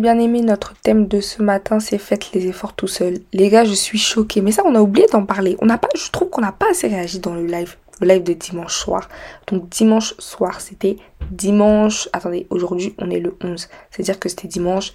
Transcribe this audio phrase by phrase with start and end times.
[0.00, 3.18] bien aimé notre thème de ce matin, c'est faites les efforts tout seul.
[3.32, 4.40] Les gars, je suis choquée.
[4.40, 5.56] Mais ça, on a oublié d'en parler.
[5.60, 7.76] On n'a pas, je trouve qu'on n'a pas assez réagi dans le live.
[8.00, 9.08] Le live de dimanche soir.
[9.46, 10.96] Donc dimanche soir, c'était
[11.30, 12.08] dimanche.
[12.12, 13.68] Attendez, aujourd'hui, on est le 11.
[13.90, 14.92] C'est-à-dire que c'était dimanche.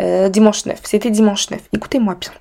[0.00, 0.80] Euh, dimanche 9.
[0.84, 1.60] C'était dimanche 9.
[1.72, 2.32] Écoutez-moi bien.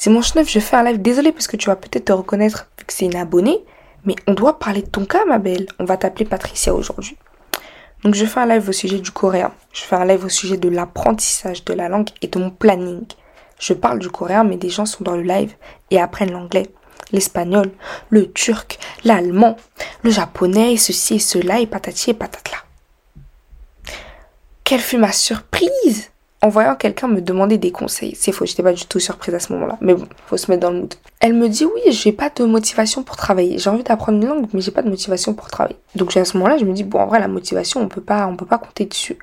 [0.00, 1.00] Dimanche 9, je fais un live.
[1.00, 3.64] Désolée parce que tu vas peut-être te reconnaître vu que c'est une abonnée.
[4.04, 5.66] Mais on doit parler de ton cas, ma belle.
[5.78, 7.16] On va t'appeler Patricia aujourd'hui.
[8.04, 9.52] Donc je fais un live au sujet du coréen.
[9.72, 13.04] Je fais un live au sujet de l'apprentissage de la langue et de mon planning.
[13.58, 15.54] Je parle du coréen, mais des gens sont dans le live
[15.90, 16.70] et apprennent l'anglais,
[17.10, 17.70] l'espagnol,
[18.08, 19.56] le turc, l'allemand,
[20.02, 22.58] le japonais, ceci et cela, et patati et patatla.
[24.62, 26.10] Quelle fut ma surprise?
[26.40, 28.14] En voyant quelqu'un me demander des conseils.
[28.14, 29.76] C'est faux, j'étais pas du tout surprise à ce moment-là.
[29.80, 30.94] Mais bon, faut se mettre dans le mood.
[31.20, 33.58] Elle me dit oui, j'ai pas de motivation pour travailler.
[33.58, 35.76] J'ai envie d'apprendre une langue, mais j'ai pas de motivation pour travailler.
[35.96, 38.26] Donc à ce moment-là, je me dis bon, en vrai, la motivation, on peut pas,
[38.26, 39.18] on peut pas compter dessus.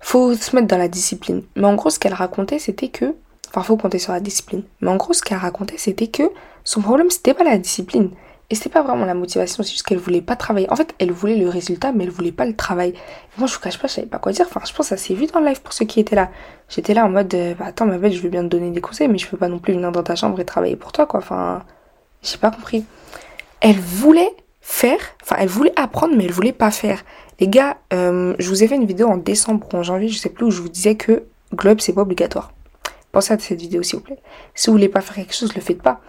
[0.00, 1.42] Faut se mettre dans la discipline.
[1.56, 3.14] Mais en gros, ce qu'elle racontait, c'était que,
[3.50, 4.62] enfin, faut compter sur la discipline.
[4.80, 6.24] Mais en gros, ce qu'elle racontait, c'était que
[6.64, 8.10] son problème, c'était pas la discipline.
[8.50, 10.70] Et c'était pas vraiment la motivation, c'est juste qu'elle voulait pas travailler.
[10.72, 12.94] En fait, elle voulait le résultat, mais elle voulait pas le travail.
[13.36, 14.46] moi, je vous cache pas, je savais pas quoi dire.
[14.48, 16.30] Enfin, je pense que ça vu dans le live pour ceux qui étaient là.
[16.70, 18.80] J'étais là en mode, euh, bah, attends, ma belle, je veux bien te donner des
[18.80, 21.04] conseils, mais je peux pas non plus venir dans ta chambre et travailler pour toi,
[21.04, 21.20] quoi.
[21.20, 21.62] Enfin,
[22.22, 22.86] j'ai pas compris.
[23.60, 27.04] Elle voulait faire, enfin, elle voulait apprendre, mais elle voulait pas faire.
[27.40, 30.18] Les gars, euh, je vous ai fait une vidéo en décembre ou en janvier, je
[30.18, 31.24] sais plus, où je vous disais que
[31.54, 32.52] Globe, c'est pas obligatoire.
[33.12, 34.18] Pensez à cette vidéo, s'il vous plaît.
[34.54, 36.00] Si vous voulez pas faire quelque chose, le faites pas.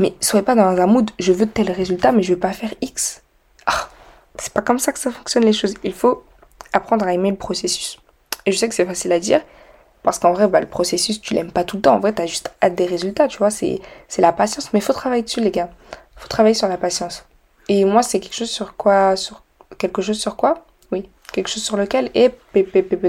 [0.00, 2.72] Mais soyez pas dans un mood, je veux tel résultat, mais je veux pas faire
[2.80, 3.22] X.
[3.66, 3.90] Ah,
[4.38, 5.74] c'est pas comme ça que ça fonctionne les choses.
[5.84, 6.24] Il faut
[6.72, 7.98] apprendre à aimer le processus.
[8.46, 9.42] Et je sais que c'est facile à dire,
[10.02, 11.96] parce qu'en vrai, bah, le processus, tu l'aimes pas tout le temps.
[11.96, 13.50] En vrai, tu as juste hâte des résultats, tu vois.
[13.50, 13.78] C'est,
[14.08, 14.72] c'est la patience.
[14.72, 15.68] Mais faut travailler dessus, les gars.
[16.16, 17.26] Faut travailler sur la patience.
[17.68, 19.42] Et moi, c'est quelque chose sur quoi, sur
[19.76, 20.64] quelque chose sur quoi
[21.32, 22.30] quelque chose sur lequel, et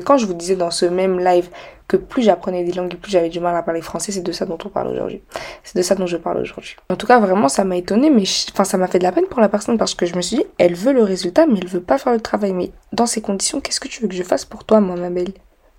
[0.03, 1.49] quand je vous disais dans ce même live
[1.87, 4.31] que plus j'apprenais des langues et plus j'avais du mal à parler français, c'est de
[4.31, 5.21] ça dont on parle aujourd'hui.
[5.63, 6.77] C'est de ça dont je parle aujourd'hui.
[6.89, 9.41] En tout cas, vraiment, ça m'a étonné, mais ça m'a fait de la peine pour
[9.41, 11.81] la personne parce que je me suis dit, elle veut le résultat, mais elle veut
[11.81, 12.53] pas faire le travail.
[12.53, 15.09] Mais dans ces conditions, qu'est-ce que tu veux que je fasse pour toi, moi, ma
[15.09, 15.33] belle?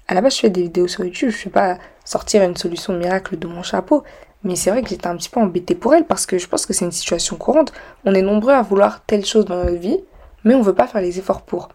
[0.07, 2.93] À la base, je fais des vidéos sur YouTube, je vais pas sortir une solution
[2.93, 4.03] miracle de mon chapeau.
[4.45, 6.67] Mais c'est vrai que j'étais un petit peu embêtée pour elle parce que je pense
[6.67, 7.73] que c'est une situation courante.
[8.05, 10.01] On est nombreux à vouloir telle chose dans notre vie,
[10.45, 11.69] mais on veut pas faire les efforts pour.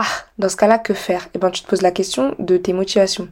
[0.00, 0.06] Ah,
[0.38, 1.28] dans ce cas-là, que faire?
[1.34, 3.26] Eh bien, tu te poses la question de tes motivations.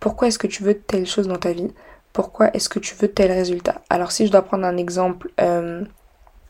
[0.00, 1.70] Pourquoi est-ce que tu veux telle chose dans ta vie?
[2.14, 3.82] Pourquoi est-ce que tu veux tel résultat?
[3.90, 5.84] Alors, si je dois prendre un exemple euh,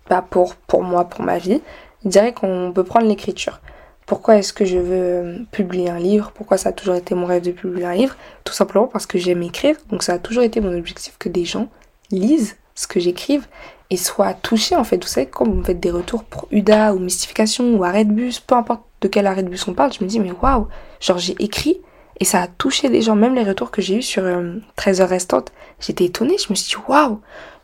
[0.09, 1.61] bah, pour, moi, pour ma vie,
[2.05, 3.61] je dirais qu'on peut prendre l'écriture.
[4.07, 6.31] Pourquoi est-ce que je veux euh, publier un livre?
[6.33, 8.17] Pourquoi ça a toujours été mon rêve de publier un livre?
[8.45, 9.75] Tout simplement parce que j'aime écrire.
[9.91, 11.67] Donc ça a toujours été mon objectif que des gens
[12.13, 13.49] lisent ce que j'écrive
[13.91, 15.03] et soient touchés en fait.
[15.03, 18.39] Vous savez, quand vous faites des retours pour UDA ou Mystification ou Arrêt de bus,
[18.39, 20.69] peu importe de quel arrêt de bus on parle, je me dis mais waouh,
[21.01, 21.81] genre j'ai écrit
[22.21, 24.25] et ça a touché des gens, même les retours que j'ai eu sur
[24.77, 27.21] 13 euh, heures restantes, j'étais étonnée, je me suis dit waouh,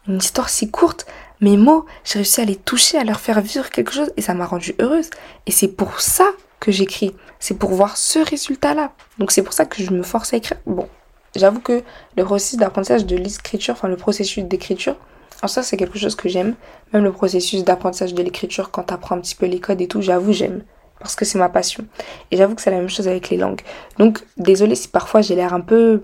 [0.06, 1.06] une histoire si courte,
[1.41, 4.34] mes mots, j'ai réussi à les toucher, à leur faire vivre quelque chose et ça
[4.34, 5.11] m'a rendue heureuse.
[5.47, 6.27] Et c'est pour ça
[6.61, 8.93] que j'écris, c'est pour voir ce résultat-là.
[9.19, 10.59] Donc c'est pour ça que je me force à écrire.
[10.66, 10.89] Bon,
[11.34, 11.83] j'avoue que
[12.16, 14.97] le processus d'apprentissage de l'écriture, enfin le processus d'écriture,
[15.43, 16.55] en ça c'est quelque chose que j'aime.
[16.93, 19.89] Même le processus d'apprentissage de l'écriture, quand tu apprends un petit peu les codes et
[19.89, 20.62] tout, j'avoue j'aime
[21.04, 21.84] parce que c'est ma passion.
[22.31, 23.60] Et j'avoue que c'est la même chose avec les langues.
[23.98, 26.03] Donc, désolé si parfois j'ai l'air un peu.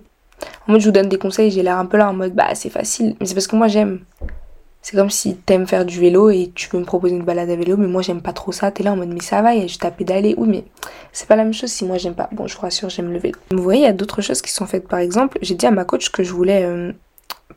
[0.68, 2.54] En mode, je vous donne des conseils, j'ai l'air un peu là en mode, bah,
[2.54, 3.16] c'est facile.
[3.18, 4.00] Mais c'est parce que moi, j'aime.
[4.82, 7.56] C'est comme si t'aimes faire du vélo et tu veux me proposer une balade à
[7.56, 8.70] vélo, mais moi, j'aime pas trop ça.
[8.70, 10.34] T'es là en mode, mais ça va, et je t'ai pédalé.
[10.36, 10.64] Oui, mais
[11.12, 12.28] c'est pas la même chose si moi, j'aime pas.
[12.32, 13.38] Bon, je vous rassure, j'aime le vélo.
[13.50, 14.86] Vous voyez, il y a d'autres choses qui sont faites.
[14.86, 16.64] Par exemple, j'ai dit à ma coach que je voulais.
[16.64, 16.92] Euh,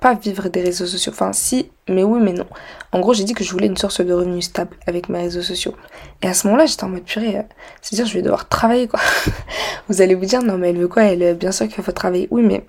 [0.03, 1.13] pas vivre des réseaux sociaux.
[1.13, 2.45] Enfin, si, mais oui, mais non.
[2.91, 5.41] En gros, j'ai dit que je voulais une source de revenus stable avec mes réseaux
[5.41, 5.73] sociaux.
[6.21, 7.43] Et à ce moment-là, j'étais en mode purée, euh,
[7.81, 8.99] c'est-à-dire je vais devoir travailler, quoi.
[9.87, 11.03] vous allez vous dire, non, mais elle veut quoi?
[11.03, 12.27] Elle, bien sûr qu'il faut travailler.
[12.31, 12.65] Oui, mais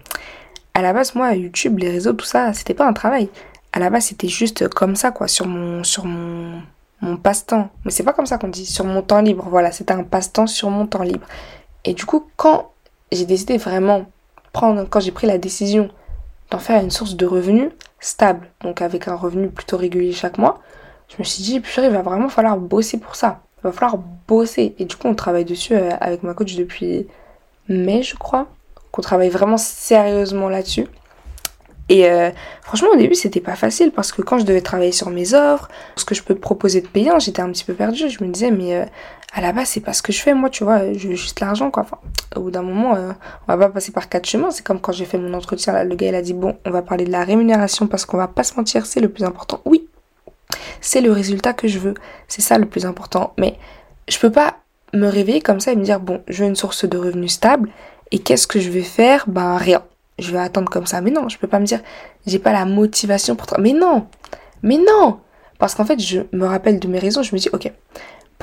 [0.75, 3.29] à la base, moi, YouTube, les réseaux, tout ça, c'était pas un travail.
[3.73, 6.63] À la base, c'était juste comme ça, quoi, sur mon, sur mon,
[7.01, 7.69] mon passe-temps.
[7.85, 9.49] Mais c'est pas comme ça qu'on dit, sur mon temps libre.
[9.51, 11.27] Voilà, c'était un passe-temps sur mon temps libre.
[11.85, 12.71] Et du coup, quand
[13.11, 14.07] j'ai décidé vraiment
[14.53, 15.91] prendre, quand j'ai pris la décision
[16.51, 17.71] d'en faire une source de revenus
[18.01, 20.61] stable, donc avec un revenu plutôt régulier chaque mois,
[21.09, 23.41] je me suis dit, purée, il va vraiment falloir bosser pour ça.
[23.59, 24.75] Il va falloir bosser.
[24.79, 27.07] Et du coup, on travaille dessus euh, avec ma coach depuis
[27.69, 28.47] mai, je crois.
[28.91, 30.87] Qu'on travaille vraiment sérieusement là-dessus.
[31.89, 32.31] Et euh,
[32.63, 35.69] franchement, au début, c'était pas facile parce que quand je devais travailler sur mes offres,
[35.97, 38.09] ce que je peux proposer de payant, j'étais un petit peu perdue.
[38.09, 38.85] Je me disais, mais euh,
[39.35, 40.33] à la base, c'est pas ce que je fais.
[40.33, 41.83] Moi, tu vois, je veux juste l'argent, quoi.
[41.83, 41.99] Enfin,
[42.37, 43.13] au bout d'un moment, euh,
[43.47, 44.51] on va pas passer par quatre chemins.
[44.51, 46.71] C'est comme quand j'ai fait mon entretien, là, le gars, il a dit, bon, on
[46.71, 49.61] va parler de la rémunération parce qu'on va pas se mentir, c'est le plus important.
[49.67, 49.87] Oui,
[50.81, 51.95] c'est le résultat que je veux.
[52.29, 53.35] C'est ça le plus important.
[53.39, 53.59] Mais
[54.09, 54.57] je peux pas
[54.95, 57.69] me réveiller comme ça et me dire, bon, je veux une source de revenus stable,
[58.11, 59.25] et qu'est-ce que je vais faire?
[59.27, 59.83] Ben rien.
[60.19, 61.01] Je vais attendre comme ça.
[61.01, 61.81] Mais non, je peux pas me dire,
[62.27, 63.47] j'ai pas la motivation pour...
[63.59, 64.07] Mais non!
[64.63, 65.21] Mais non!
[65.59, 67.73] Parce qu'en fait, je me rappelle de mes raisons, je me dis, ok,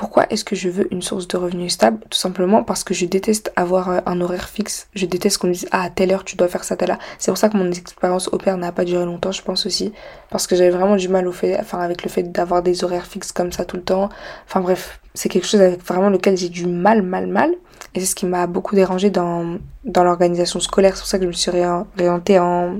[0.01, 1.99] pourquoi est-ce que je veux une source de revenus stable?
[2.09, 4.87] Tout simplement parce que je déteste avoir euh, un horaire fixe.
[4.95, 6.97] Je déteste qu'on me dise ah à telle heure tu dois faire ça, telle heure.
[7.19, 9.93] C'est pour ça que mon expérience au père n'a pas duré longtemps, je pense aussi.
[10.31, 13.05] Parce que j'avais vraiment du mal au fait, enfin avec le fait d'avoir des horaires
[13.05, 14.09] fixes comme ça tout le temps.
[14.47, 17.51] Enfin bref, c'est quelque chose avec vraiment lequel j'ai du mal, mal, mal.
[17.93, 20.95] Et c'est ce qui m'a beaucoup dérangé dans, dans l'organisation scolaire.
[20.95, 22.79] C'est pour ça que je me suis réorientée en,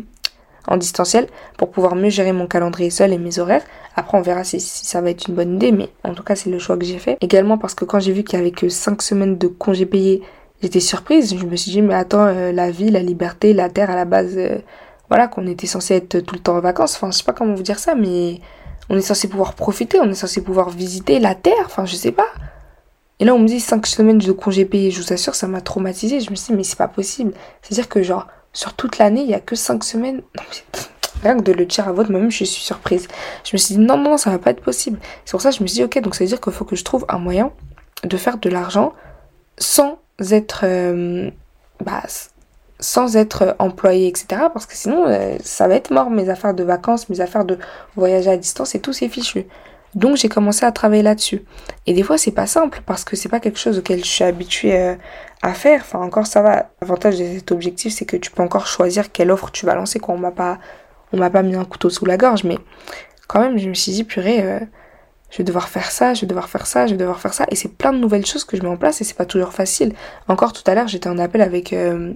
[0.67, 1.27] en distanciel
[1.57, 3.63] pour pouvoir mieux gérer mon calendrier seul et mes horaires.
[3.95, 6.49] Après, on verra si, ça va être une bonne idée, mais en tout cas, c'est
[6.49, 7.17] le choix que j'ai fait.
[7.21, 10.21] Également parce que quand j'ai vu qu'il y avait que 5 semaines de congés payés,
[10.61, 11.35] j'étais surprise.
[11.37, 14.05] Je me suis dit, mais attends, euh, la vie, la liberté, la terre à la
[14.05, 14.59] base, euh,
[15.09, 16.95] voilà, qu'on était censé être tout le temps en vacances.
[16.95, 18.39] Enfin, je sais pas comment vous dire ça, mais
[18.89, 21.63] on est censé pouvoir profiter, on est censé pouvoir visiter la terre.
[21.65, 22.27] Enfin, je sais pas.
[23.19, 24.89] Et là, on me dit 5 semaines de congés payés.
[24.89, 26.21] Je vous assure, ça m'a traumatisé.
[26.21, 27.33] Je me suis dit, mais c'est pas possible.
[27.61, 30.21] C'est-à-dire que, genre, sur toute l'année, il y a que 5 semaines.
[30.37, 30.43] Non,
[31.23, 33.07] Rien que de le dire à votre même, je suis surprise.
[33.43, 34.99] Je me suis dit non, non, ça va pas être possible.
[35.25, 36.65] C'est pour ça que je me suis dit ok, donc ça veut dire qu'il faut
[36.65, 37.51] que je trouve un moyen
[38.03, 38.93] de faire de l'argent
[39.57, 39.99] sans
[40.31, 41.29] être, euh,
[41.83, 42.03] bah,
[42.79, 44.43] sans être employé, etc.
[44.53, 47.57] Parce que sinon, euh, ça va être mort mes affaires de vacances, mes affaires de
[47.95, 49.45] voyage à distance et tout, c'est fichu.
[49.93, 51.43] Donc j'ai commencé à travailler là-dessus.
[51.85, 54.23] Et des fois c'est pas simple parce que c'est pas quelque chose auquel je suis
[54.23, 54.95] habituée euh,
[55.41, 55.81] à faire.
[55.81, 56.69] Enfin encore ça va.
[56.81, 59.99] L'avantage de cet objectif c'est que tu peux encore choisir quelle offre tu vas lancer.
[59.99, 60.15] Quoi.
[60.15, 60.59] On m'a pas,
[61.13, 62.57] on m'a pas mis un couteau sous la gorge, mais
[63.27, 64.59] quand même je me suis dit purée, euh,
[65.29, 67.45] je vais devoir faire ça, je vais devoir faire ça, je vais devoir faire ça.
[67.49, 69.53] Et c'est plein de nouvelles choses que je mets en place et c'est pas toujours
[69.53, 69.93] facile.
[70.27, 72.13] Encore tout à l'heure j'étais en appel avec euh,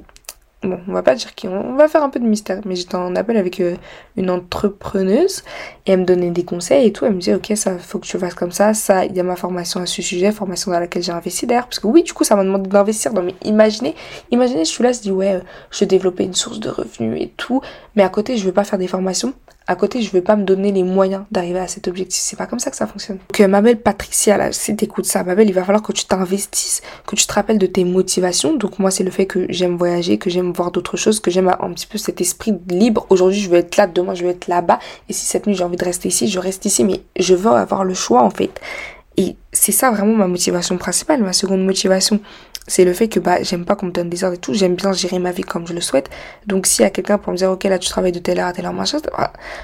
[0.66, 2.96] bon, on va pas dire qui, on va faire un peu de mystère, mais j'étais
[2.96, 3.76] en appel avec euh,
[4.18, 5.44] une entrepreneuse
[5.86, 7.06] et elle me donnait des conseils et tout.
[7.06, 9.24] Elle me disait, ok, ça faut que tu fasses comme ça, ça, il y a
[9.24, 12.14] ma formation à ce sujet, formation dans laquelle j'ai investi d'ailleurs, parce que oui, du
[12.14, 13.14] coup, ça m'a demandé d'investir.
[13.14, 13.96] Non, mais imaginez,
[14.32, 15.40] imaginez, je suis là, je dis, ouais, euh,
[15.72, 17.62] je vais développer une source de revenus et tout,
[17.96, 19.34] mais à côté, je veux pas faire des formations
[19.68, 22.22] à côté, je vais pas me donner les moyens d'arriver à cet objectif.
[22.22, 23.18] C'est pas comme ça que ça fonctionne.
[23.18, 26.06] Donc, ma belle Patricia, là, si t'écoutes ça, ma belle, il va falloir que tu
[26.06, 28.54] t'investisses, que tu te rappelles de tes motivations.
[28.54, 31.48] Donc, moi, c'est le fait que j'aime voyager, que j'aime voir d'autres choses, que j'aime
[31.48, 33.08] un petit peu cet esprit libre.
[33.10, 34.80] Aujourd'hui, je veux être là, demain, je veux être là-bas.
[35.10, 36.84] Et si cette nuit, j'ai envie de rester ici, je reste ici.
[36.84, 38.62] Mais je veux avoir le choix, en fait.
[39.18, 41.24] Et c'est ça vraiment ma motivation principale.
[41.24, 42.20] Ma seconde motivation,
[42.68, 44.76] c'est le fait que bah j'aime pas qu'on me donne des ordres et tout, j'aime
[44.76, 46.10] bien gérer ma vie comme je le souhaite.
[46.48, 48.48] Donc s'il y a quelqu'un pour me dire ok là tu travailles de telle heure
[48.48, 48.98] à telle heure machin,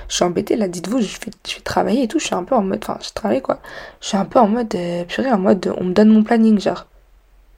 [0.07, 2.56] je suis embêtée là, dites-vous je vais, je travailler et tout, je suis un peu
[2.56, 3.59] en mode, enfin je travaille quoi,
[4.01, 6.59] je suis un peu en mode euh, purée, en mode on me donne mon planning
[6.59, 6.88] genre.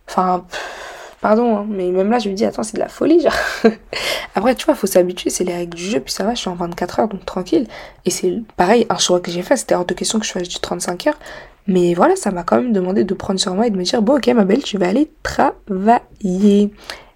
[0.09, 0.45] Enfin
[1.21, 3.33] pardon hein, mais même là je me dis attends c'est de la folie genre.
[4.35, 6.49] Après tu vois faut s'habituer, c'est les règles du jeu puis ça va, je suis
[6.49, 7.67] en 24 heures donc tranquille.
[8.05, 10.47] Et c'est pareil un choix que j'ai fait, c'était hors de question que je fasse
[10.47, 11.19] du 35 heures.
[11.67, 14.01] Mais voilà, ça m'a quand même demandé de prendre sur moi et de me dire,
[14.01, 16.71] bon ok ma belle, tu vas aller travailler.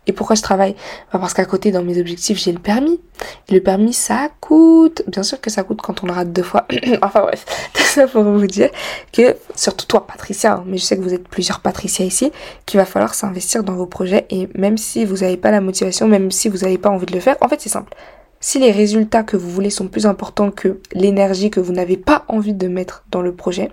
[0.07, 0.73] Et pourquoi je travaille?
[1.11, 2.99] Bah Parce qu'à côté, dans mes objectifs, j'ai le permis.
[3.49, 5.03] Le permis, ça coûte.
[5.07, 6.65] Bien sûr que ça coûte quand on le rate deux fois.
[7.01, 8.69] enfin bref, tout ça pour vous dire
[9.11, 12.31] que, surtout toi, Patricia, hein, mais je sais que vous êtes plusieurs Patricia ici,
[12.65, 14.25] qu'il va falloir s'investir dans vos projets.
[14.29, 17.13] Et même si vous n'avez pas la motivation, même si vous n'avez pas envie de
[17.13, 17.93] le faire, en fait, c'est simple.
[18.39, 22.23] Si les résultats que vous voulez sont plus importants que l'énergie que vous n'avez pas
[22.27, 23.71] envie de mettre dans le projet,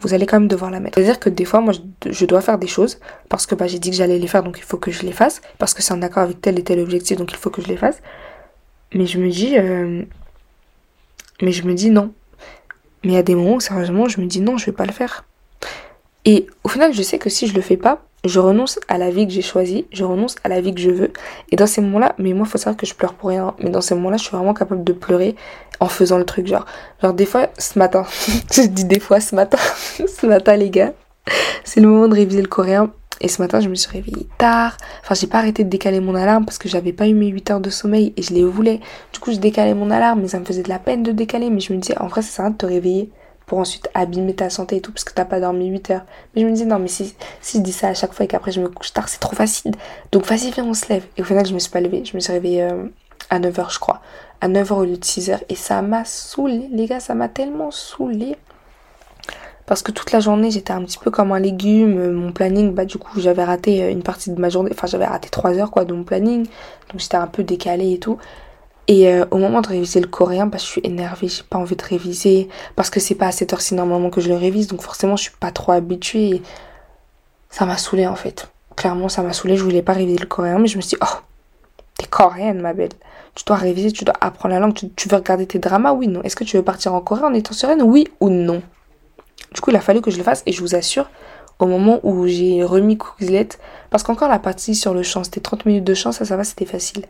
[0.00, 0.94] vous allez quand même devoir la mettre.
[0.94, 1.72] C'est-à-dire que des fois, moi,
[2.06, 4.58] je, dois faire des choses parce que bah, j'ai dit que j'allais les faire, donc
[4.58, 6.78] il faut que je les fasse, parce que c'est en accord avec tel et tel
[6.78, 8.00] objectif, donc il faut que je les fasse.
[8.94, 10.04] Mais je me dis, euh,
[11.42, 12.12] mais je me dis non.
[13.02, 14.86] Mais il y a des moments où sérieusement, je me dis non, je vais pas
[14.86, 15.24] le faire.
[16.24, 19.10] Et au final, je sais que si je le fais pas, je renonce à la
[19.10, 21.12] vie que j'ai choisie, je renonce à la vie que je veux.
[21.50, 23.54] Et dans ces moments-là, mais moi, faut savoir que je pleure pour rien.
[23.58, 25.36] Mais dans ces moments-là, je suis vraiment capable de pleurer
[25.80, 26.46] en faisant le truc.
[26.46, 26.64] Genre,
[27.02, 28.04] genre des fois, ce matin,
[28.52, 29.58] je dis des fois ce matin,
[30.06, 30.92] ce matin, les gars,
[31.64, 32.90] c'est le moment de réviser le coréen.
[33.20, 34.76] Et ce matin, je me suis réveillée tard.
[35.02, 37.50] Enfin, j'ai pas arrêté de décaler mon alarme parce que j'avais pas eu mes 8
[37.52, 38.80] heures de sommeil et je les voulais.
[39.12, 41.48] Du coup, je décalais mon alarme, mais ça me faisait de la peine de décaler.
[41.48, 43.10] Mais je me disais, en vrai, ça sert à de te réveiller
[43.46, 46.04] pour ensuite abîmer ta santé et tout parce que t'as pas dormi 8 heures.
[46.34, 48.52] Mais je me dis non mais si, je dis ça à chaque fois et qu'après
[48.52, 49.72] je me couche tard, c'est trop facile.
[50.12, 51.04] Donc vas-y viens on se lève.
[51.16, 52.84] Et au final je me suis pas levée, je me suis réveillée euh,
[53.30, 54.00] à 9h je crois.
[54.40, 55.40] À 9h au lieu de 6h.
[55.48, 58.36] Et ça m'a saoulé, les gars, ça m'a tellement saoulé.
[59.66, 62.12] Parce que toute la journée j'étais un petit peu comme un légume.
[62.12, 64.70] Mon planning, bah du coup j'avais raté euh, une partie de ma journée.
[64.72, 66.46] Enfin j'avais raté 3 heures quoi de mon planning.
[66.90, 68.18] Donc j'étais un peu décalée et tout.
[68.86, 71.76] Et euh, au moment de réviser le coréen, bah, je suis énervée, j'ai pas envie
[71.76, 72.48] de réviser.
[72.76, 75.22] Parce que c'est pas à cette heure-ci normalement que je le révise, donc forcément je
[75.24, 76.42] suis pas trop habituée.
[77.48, 78.50] Ça m'a saoulée en fait.
[78.76, 81.02] Clairement, ça m'a saoulée, je voulais pas réviser le coréen, mais je me suis dit,
[81.02, 81.18] oh,
[81.96, 82.90] t'es coréenne ma belle.
[83.34, 86.22] Tu dois réviser, tu dois apprendre la langue, tu, veux regarder tes dramas, oui, non.
[86.22, 88.62] Est-ce que tu veux partir en Corée en étant sereine, oui ou non?
[89.52, 91.08] Du coup, il a fallu que je le fasse et je vous assure,
[91.58, 93.48] au moment où j'ai remis Quizlet,
[93.90, 96.44] parce qu'encore la partie sur le chant, c'était 30 minutes de chant, ça, ça va,
[96.44, 97.06] c'était facile.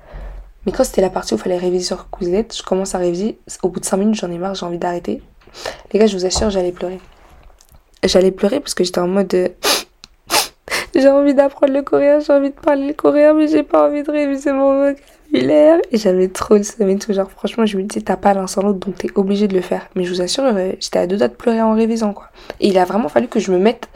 [0.66, 3.38] Mais quand c'était la partie où il fallait réviser sur Quizlet, je commence à réviser,
[3.62, 5.22] au bout de 5 minutes, j'en ai marre, j'ai envie d'arrêter.
[5.92, 7.00] Les gars, je vous assure, j'allais pleurer.
[8.02, 9.32] J'allais pleurer parce que j'étais en mode.
[9.34, 9.48] Euh,
[10.94, 14.02] j'ai envie d'apprendre le coréen, j'ai envie de parler le coréen, mais j'ai pas envie
[14.02, 15.78] de réviser mon vocabulaire.
[15.90, 17.12] Et j'avais trop le seum tout.
[17.12, 19.60] Genre, franchement, je me disais, t'as pas l'un sans l'autre, donc t'es obligé de le
[19.60, 19.88] faire.
[19.94, 22.28] Mais je vous assure, euh, j'étais à deux doigts de pleurer en révisant, quoi.
[22.60, 23.88] Et il a vraiment fallu que je me mette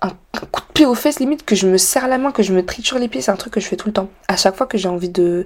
[0.00, 0.10] un,
[0.50, 2.64] coup de pied aux fesses, limite, que je me serre la main, que je me
[2.64, 3.20] triture les pieds.
[3.20, 4.08] C'est un truc que je fais tout le temps.
[4.28, 5.44] À chaque fois que j'ai envie de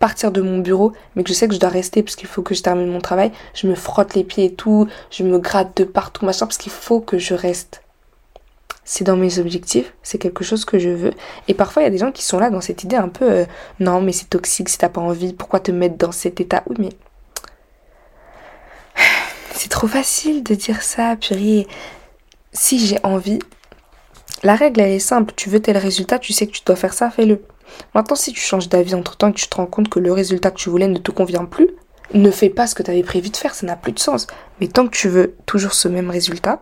[0.00, 2.42] partir de mon bureau, mais que je sais que je dois rester parce qu'il faut
[2.42, 5.76] que je termine mon travail, je me frotte les pieds et tout, je me gratte
[5.76, 7.82] de partout, machin, parce qu'il faut que je reste.
[8.82, 11.12] C'est dans mes objectifs, c'est quelque chose que je veux.
[11.48, 13.30] Et parfois, il y a des gens qui sont là dans cette idée un peu
[13.30, 13.44] euh,
[13.78, 16.64] non, mais c'est toxique si t'as pas envie, pourquoi te mettre dans cet état?
[16.66, 16.88] Oui, mais.
[19.52, 21.66] C'est trop facile de dire ça, purée.
[22.54, 23.38] Si j'ai envie,
[24.42, 26.94] la règle elle est simple, tu veux tel résultat, tu sais que tu dois faire
[26.94, 27.42] ça, fais-le.
[27.94, 30.12] Maintenant, si tu changes d'avis entre temps et que tu te rends compte que le
[30.12, 31.68] résultat que tu voulais ne te convient plus,
[32.14, 34.26] ne fais pas ce que tu avais prévu de faire, ça n'a plus de sens.
[34.60, 36.60] Mais tant que tu veux toujours ce même résultat,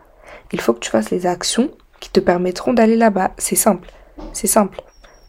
[0.52, 3.32] il faut que tu fasses les actions qui te permettront d'aller là-bas.
[3.38, 3.90] C'est simple.
[4.32, 4.82] C'est simple.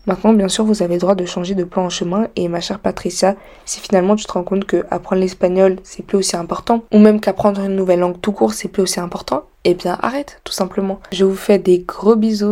[0.05, 2.29] Maintenant, bien sûr, vous avez le droit de changer de plan en chemin.
[2.35, 6.17] Et ma chère Patricia, si finalement tu te rends compte que apprendre l'espagnol, c'est plus
[6.17, 9.73] aussi important, ou même qu'apprendre une nouvelle langue tout court, c'est plus aussi important, eh
[9.73, 10.99] bien arrête, tout simplement.
[11.11, 12.47] Je vous fais des gros bisous